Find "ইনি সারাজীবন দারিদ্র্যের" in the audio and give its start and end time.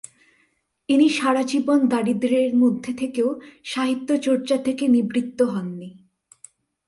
0.89-2.53